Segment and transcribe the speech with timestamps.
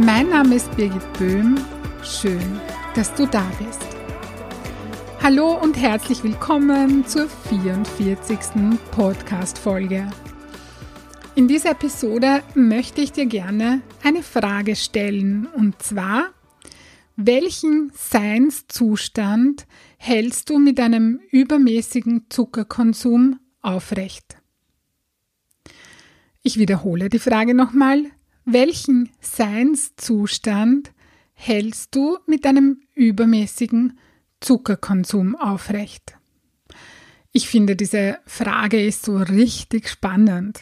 [0.00, 1.56] Mein Name ist Birgit Böhm.
[2.04, 2.60] Schön,
[2.94, 3.84] dass du da bist.
[5.20, 8.38] Hallo und herzlich willkommen zur 44.
[8.92, 10.08] Podcast-Folge.
[11.34, 16.26] In dieser Episode möchte ich dir gerne eine Frage stellen und zwar,
[17.16, 24.36] welchen Seinszustand hältst du mit einem übermäßigen Zuckerkonsum aufrecht?
[26.44, 28.12] Ich wiederhole die Frage nochmal.
[28.50, 30.92] Welchen Seinszustand
[31.34, 33.98] hältst du mit einem übermäßigen
[34.40, 36.16] Zuckerkonsum aufrecht?
[37.30, 40.60] Ich finde, diese Frage ist so richtig spannend.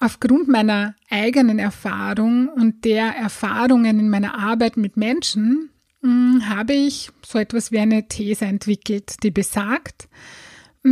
[0.00, 5.70] Aufgrund meiner eigenen Erfahrung und der Erfahrungen in meiner Arbeit mit Menschen
[6.02, 10.10] hm, habe ich so etwas wie eine These entwickelt, die besagt,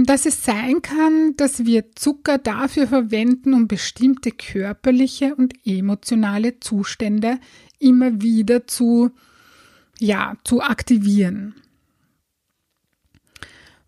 [0.02, 7.38] dass es sein kann, dass wir Zucker dafür verwenden, um bestimmte körperliche und emotionale Zustände
[7.78, 9.12] immer wieder zu,
[10.00, 11.54] ja, zu aktivieren.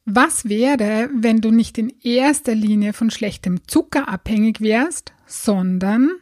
[0.04, 6.12] Was wäre, wenn du nicht in erster Linie von schlechtem Zucker abhängig wärst, sondern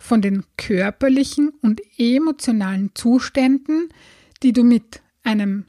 [0.00, 3.90] von den körperlichen und emotionalen Zuständen,
[4.42, 5.66] die du mit einem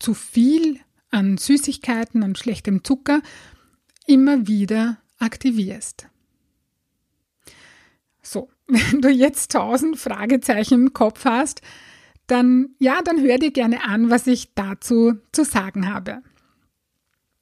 [0.00, 0.80] zu viel
[1.12, 3.22] an Süßigkeiten und schlechtem Zucker
[4.06, 6.08] immer wieder aktivierst.
[8.22, 11.62] So, wenn du jetzt tausend Fragezeichen im Kopf hast,
[12.26, 16.22] dann ja, dann hör dir gerne an, was ich dazu zu sagen habe.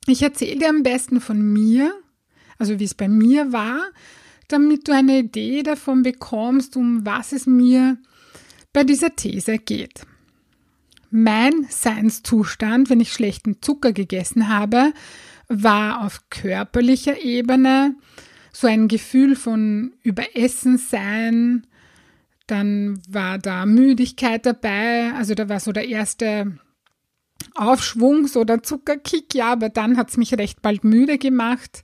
[0.07, 1.95] Ich erzähle dir am besten von mir,
[2.59, 3.81] also wie es bei mir war,
[4.49, 7.99] damit du eine Idee davon bekommst, um was es mir
[8.73, 10.07] bei dieser These geht.
[11.11, 14.93] Mein Seinszustand, wenn ich schlechten Zucker gegessen habe,
[15.49, 17.97] war auf körperlicher Ebene
[18.53, 21.67] so ein Gefühl von Überessen sein.
[22.47, 25.13] Dann war da Müdigkeit dabei.
[25.15, 26.59] Also da war so der erste
[27.55, 31.83] Aufschwung, so der Zuckerkick, ja, aber dann hat es mich recht bald müde gemacht.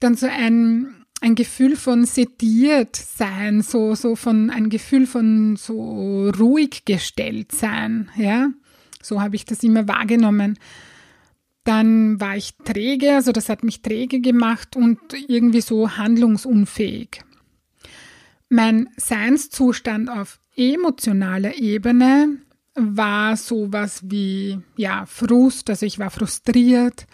[0.00, 6.28] Dann so ein ein Gefühl von sediert sein, so, so von, ein Gefühl von so
[6.28, 8.50] ruhig gestellt sein, ja.
[9.02, 10.58] So habe ich das immer wahrgenommen.
[11.64, 17.22] Dann war ich träge, also das hat mich träge gemacht und irgendwie so handlungsunfähig.
[18.50, 22.36] Mein Seinszustand auf emotionaler Ebene
[22.74, 27.06] war sowas wie, ja, Frust, also ich war frustriert,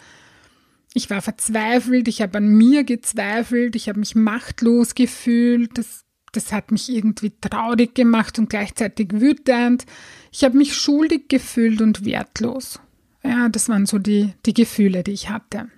[0.94, 6.52] ich war verzweifelt, ich habe an mir gezweifelt, ich habe mich machtlos gefühlt, das, das
[6.52, 9.86] hat mich irgendwie traurig gemacht und gleichzeitig wütend.
[10.32, 12.80] Ich habe mich schuldig gefühlt und wertlos.
[13.22, 15.68] Ja, das waren so die, die Gefühle, die ich hatte.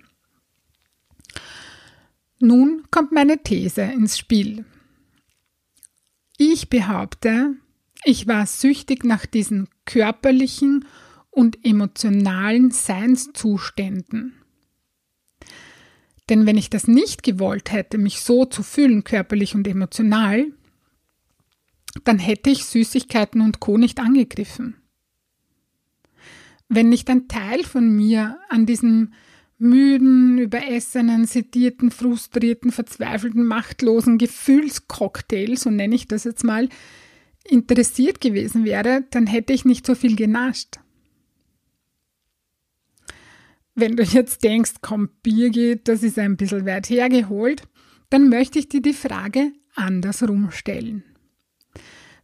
[2.38, 4.64] Nun kommt meine These ins Spiel.
[6.38, 7.54] Ich behaupte,
[8.04, 10.86] ich war süchtig nach diesen körperlichen
[11.30, 14.41] und emotionalen Seinszuständen.
[16.28, 20.46] Denn wenn ich das nicht gewollt hätte, mich so zu fühlen, körperlich und emotional,
[22.04, 23.76] dann hätte ich Süßigkeiten und Co.
[23.76, 24.76] nicht angegriffen.
[26.68, 29.12] Wenn nicht ein Teil von mir an diesem
[29.58, 36.68] müden, überessenen, sedierten, frustrierten, verzweifelten, machtlosen Gefühlscocktail, so nenne ich das jetzt mal,
[37.44, 40.80] interessiert gewesen wäre, dann hätte ich nicht so viel genascht.
[43.74, 47.62] Wenn du jetzt denkst, komm, Birgit, das ist ein bisschen weit hergeholt,
[48.10, 51.04] dann möchte ich dir die Frage andersrum stellen.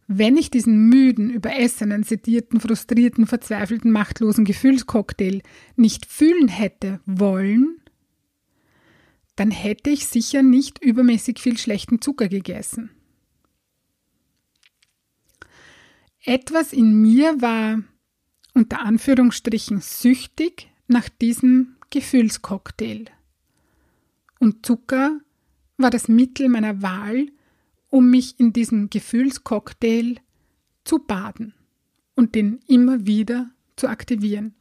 [0.07, 5.41] Wenn ich diesen müden, überessenen, sedierten, frustrierten, verzweifelten, machtlosen Gefühlscocktail
[5.75, 7.79] nicht fühlen hätte wollen,
[9.35, 12.91] dann hätte ich sicher nicht übermäßig viel schlechten Zucker gegessen.
[16.25, 17.81] Etwas in mir war
[18.53, 23.05] unter Anführungsstrichen süchtig nach diesem Gefühlscocktail.
[24.39, 25.19] Und Zucker
[25.77, 27.27] war das Mittel meiner Wahl,
[27.89, 30.15] um mich in diesem Gefühlscocktail
[30.83, 31.53] zu baden
[32.15, 34.53] und den immer wieder zu aktivieren.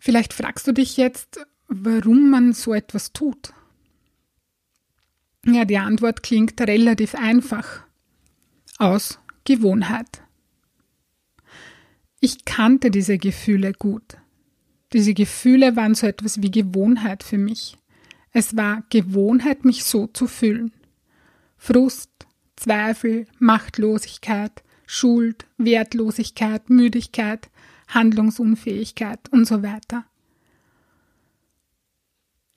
[0.00, 3.52] Vielleicht fragst du dich jetzt, warum man so etwas tut.
[5.44, 7.82] Ja, die Antwort klingt relativ einfach.
[8.78, 10.22] aus Gewohnheit.
[12.20, 14.16] Ich kannte diese Gefühle gut.
[14.92, 17.76] Diese Gefühle waren so etwas wie Gewohnheit für mich.
[18.32, 20.72] Es war Gewohnheit, mich so zu fühlen.
[21.56, 22.10] Frust,
[22.56, 27.50] Zweifel, Machtlosigkeit, Schuld, Wertlosigkeit, Müdigkeit,
[27.88, 30.04] Handlungsunfähigkeit und so weiter.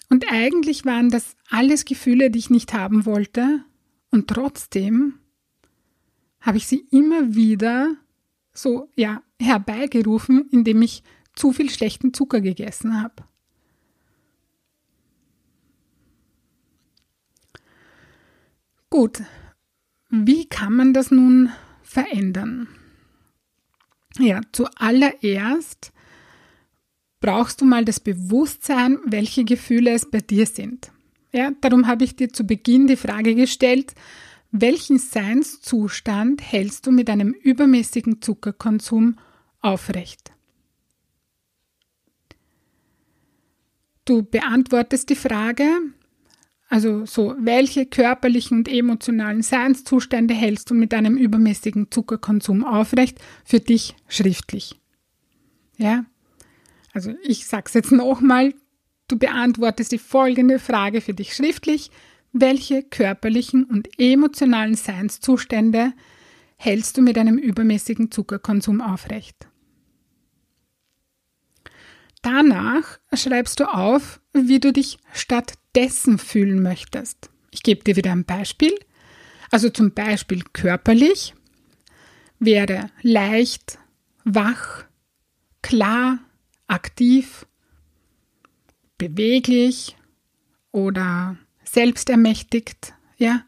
[0.10, 3.64] Und eigentlich waren das alles Gefühle, die ich nicht haben wollte,
[4.12, 5.20] und trotzdem
[6.42, 7.96] habe ich sie immer wieder
[8.54, 11.04] so ja herbeigerufen, indem ich
[11.36, 13.24] zu viel schlechten Zucker gegessen habe.
[18.90, 19.22] Gut,
[20.10, 21.50] wie kann man das nun
[21.82, 22.68] verändern?
[24.20, 25.94] Ja, zuallererst
[27.22, 30.92] brauchst du mal das Bewusstsein, welche Gefühle es bei dir sind.
[31.32, 33.94] Ja, darum habe ich dir zu Beginn die Frage gestellt,
[34.52, 39.18] welchen Seinszustand hältst du mit einem übermäßigen Zuckerkonsum
[39.62, 40.32] aufrecht?
[44.06, 45.66] Du beantwortest die Frage,
[46.68, 53.60] also so, welche körperlichen und emotionalen Seinszustände hältst du mit einem übermäßigen Zuckerkonsum aufrecht für
[53.60, 54.80] dich schriftlich?
[55.78, 56.06] Ja?
[56.94, 58.54] Also ich sag's jetzt nochmal,
[59.08, 61.92] du beantwortest die folgende Frage für dich schriftlich.
[62.34, 65.94] Welche körperlichen und emotionalen Seinszustände
[66.56, 69.48] hältst du mit einem übermäßigen Zuckerkonsum aufrecht?
[72.22, 77.30] Danach schreibst du auf, wie du dich stattdessen fühlen möchtest.
[77.50, 78.78] Ich gebe dir wieder ein Beispiel.
[79.50, 81.34] Also zum Beispiel körperlich
[82.40, 83.80] wäre leicht,
[84.24, 84.86] wach,
[85.62, 86.20] klar,
[86.68, 87.46] aktiv,
[88.98, 89.98] beweglich
[90.72, 91.38] oder
[91.72, 92.94] selbstermächtigt.
[93.18, 93.44] Ja,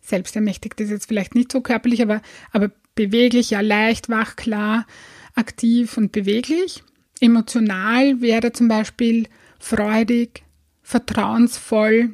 [0.00, 2.20] selbstermächtigt ist jetzt vielleicht nicht so körperlich, aber,
[2.52, 4.86] aber beweglich, ja, leicht, wach, klar,
[5.34, 6.82] aktiv und beweglich.
[7.20, 9.28] Emotional wäre zum Beispiel
[9.58, 10.42] freudig,
[10.82, 12.10] vertrauensvoll,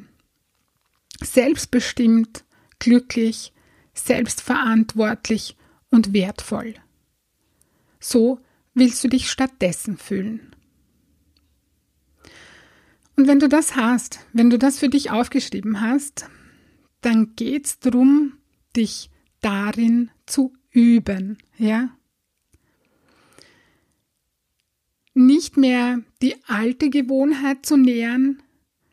[1.23, 2.43] selbstbestimmt,
[2.79, 3.53] glücklich,
[3.93, 5.55] selbstverantwortlich
[5.89, 6.75] und wertvoll.
[7.99, 8.39] So
[8.75, 10.55] willst du dich stattdessen fühlen.
[13.17, 16.29] Und wenn du das hast, wenn du das für dich aufgeschrieben hast,
[17.01, 18.37] dann geht es darum,
[18.75, 19.09] dich
[19.41, 21.89] darin zu üben, ja?
[25.17, 28.41] nicht mehr die alte Gewohnheit zu nähern,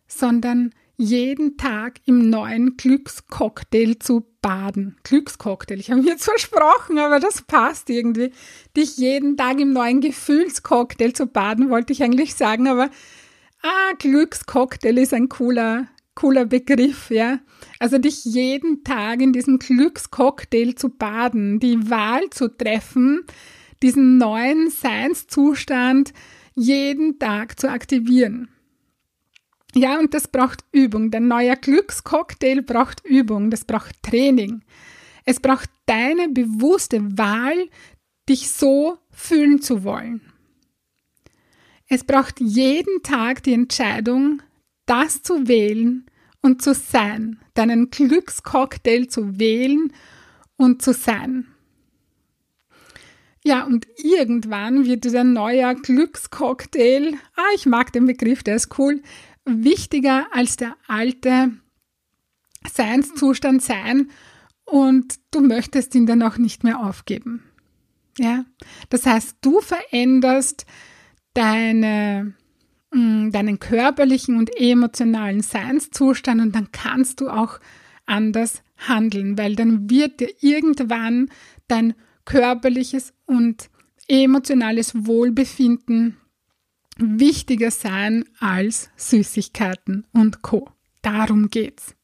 [0.09, 4.97] sondern jeden Tag im neuen Glückscocktail zu baden.
[5.03, 8.31] Glückscocktail, ich habe mir jetzt versprochen, aber das passt irgendwie.
[8.77, 12.91] Dich jeden Tag im neuen Gefühlscocktail zu baden, wollte ich eigentlich sagen, aber
[13.65, 17.41] ah, Glückscocktail ist ein cooler, cooler Begriff, ja.
[17.81, 23.25] Also dich jeden Tag in diesem Glückscocktail zu baden, die Wahl zu treffen,
[23.83, 26.13] diesen neuen Seinszustand
[26.55, 28.49] jeden Tag zu aktivieren.
[29.75, 31.11] Ja, und das braucht Übung.
[31.11, 34.63] Der neue Glückscocktail braucht Übung, das braucht Training.
[35.25, 37.69] Es braucht deine bewusste Wahl,
[38.29, 40.21] dich so fühlen zu wollen.
[41.89, 44.43] Es braucht jeden Tag die Entscheidung,
[44.87, 46.07] das zu wählen
[46.41, 49.93] und zu sein, deinen Glückscocktail zu wählen
[50.57, 51.47] und zu sein.
[53.45, 59.03] Ja, und irgendwann wird dieser neue Glückscocktail, ah, ich mag den Begriff, der ist cool,
[59.45, 61.53] wichtiger als der alte
[62.67, 64.11] Seinszustand sein
[64.65, 67.43] und du möchtest ihn dann auch nicht mehr aufgeben.
[68.19, 68.47] Ja,
[68.89, 70.65] das heißt, du veränderst
[71.35, 72.35] deine,
[72.93, 77.61] mm, deinen körperlichen und emotionalen Seinszustand und dann kannst du auch
[78.07, 81.31] anders handeln, weil dann wird dir irgendwann
[81.69, 83.71] dein körperliches und
[84.09, 86.17] emotionales Wohlbefinden
[86.97, 90.71] wichtiger sein als Süßigkeiten und Co.
[91.03, 91.95] Darum geht's.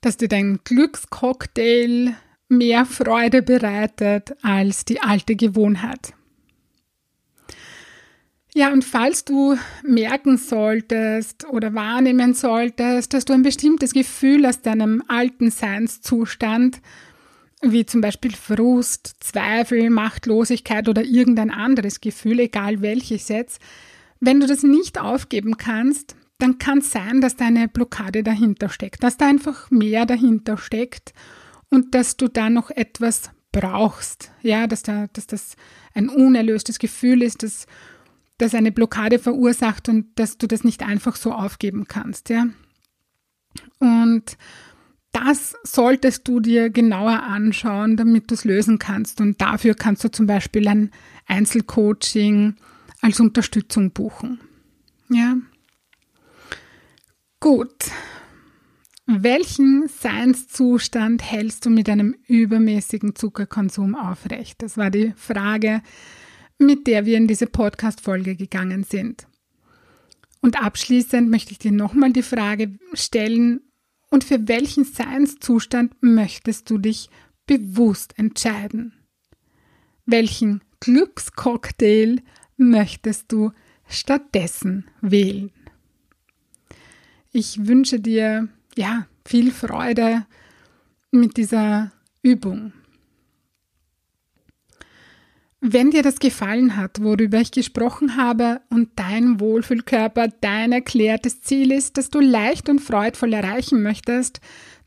[0.00, 2.14] Dass dir dein Glückscocktail
[2.48, 6.14] mehr Freude bereitet als die alte Gewohnheit.
[8.52, 14.60] Ja, und falls du merken solltest oder wahrnehmen solltest, dass du ein bestimmtes Gefühl aus
[14.60, 16.80] deinem alten Seinszustand
[17.62, 23.60] wie zum Beispiel Frust, Zweifel, Machtlosigkeit oder irgendein anderes Gefühl, egal welches jetzt,
[24.18, 28.70] wenn du das nicht aufgeben kannst, dann kann es sein, dass da eine Blockade dahinter
[28.70, 31.12] steckt, dass da einfach mehr dahinter steckt
[31.68, 35.56] und dass du da noch etwas brauchst, ja, dass, da, dass das
[35.94, 37.66] ein unerlöstes Gefühl ist, dass
[38.40, 42.46] das eine Blockade verursacht und dass du das nicht einfach so aufgeben kannst, ja.
[43.78, 44.36] Und
[45.12, 49.20] das solltest du dir genauer anschauen, damit du es lösen kannst.
[49.20, 50.90] Und dafür kannst du zum Beispiel ein
[51.26, 52.54] Einzelcoaching
[53.00, 54.40] als Unterstützung buchen.
[55.08, 55.36] Ja.
[57.40, 57.90] Gut.
[59.06, 64.62] Welchen Seinszustand hältst du mit einem übermäßigen Zuckerkonsum aufrecht?
[64.62, 65.82] Das war die Frage,
[66.60, 69.26] mit der wir in diese Podcast-Folge gegangen sind.
[70.42, 73.60] Und abschließend möchte ich dir nochmal die Frage stellen,
[74.12, 77.10] und für welchen Seinszustand möchtest du dich
[77.46, 78.92] bewusst entscheiden?
[80.04, 82.20] Welchen Glückscocktail
[82.56, 83.52] möchtest du
[83.88, 85.52] stattdessen wählen?
[87.30, 90.26] Ich wünsche dir ja viel Freude
[91.12, 92.72] mit dieser Übung.
[95.62, 101.70] Wenn dir das gefallen hat, worüber ich gesprochen habe und dein Wohlfühlkörper dein erklärtes Ziel
[101.70, 104.40] ist, das du leicht und freudvoll erreichen möchtest,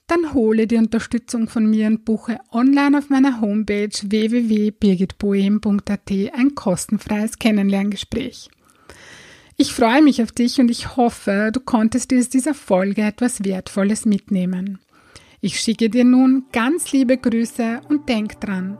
[0.08, 7.38] dann hole die Unterstützung von mir und buche online auf meiner Homepage www.birgitboehm.at ein kostenfreies
[7.38, 8.50] Kennenlerngespräch.
[9.56, 13.44] Ich freue mich auf dich und ich hoffe, du konntest dir aus dieser Folge etwas
[13.44, 14.80] Wertvolles mitnehmen.
[15.40, 18.80] Ich schicke dir nun ganz liebe Grüße und denk dran,